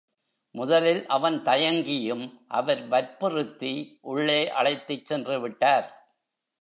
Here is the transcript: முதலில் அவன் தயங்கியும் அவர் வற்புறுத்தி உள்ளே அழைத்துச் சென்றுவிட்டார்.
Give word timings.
முதலில் 0.55 1.07
அவன் 1.07 1.43
தயங்கியும் 1.43 2.23
அவர் 2.47 2.87
வற்புறுத்தி 2.87 3.97
உள்ளே 4.01 4.49
அழைத்துச் 4.49 5.05
சென்றுவிட்டார். 5.05 5.87